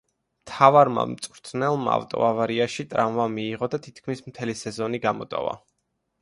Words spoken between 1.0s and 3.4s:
მწვრთნელმა ავტოავარიაში ტრავმა